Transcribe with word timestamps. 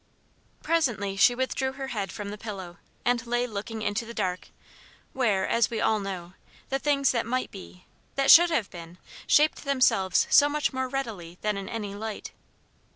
Presently 0.63 1.15
she 1.15 1.35
withdrew 1.35 1.73
her 1.73 1.89
head 1.89 2.11
from 2.11 2.31
the 2.31 2.37
pillow 2.39 2.77
and 3.05 3.23
lay 3.27 3.45
looking 3.45 3.83
into 3.83 4.03
the 4.03 4.15
dark 4.15 4.49
where, 5.13 5.47
as 5.47 5.69
we 5.69 5.79
all 5.79 5.99
know, 5.99 6.33
the 6.69 6.79
things 6.79 7.11
that 7.11 7.23
might 7.23 7.51
be, 7.51 7.85
that 8.15 8.31
should 8.31 8.49
have 8.49 8.71
been, 8.71 8.97
shape 9.27 9.57
themselves 9.57 10.25
so 10.31 10.49
much 10.49 10.73
more 10.73 10.89
readily 10.89 11.37
than 11.41 11.55
in 11.55 11.69
any 11.69 11.93
light. 11.93 12.31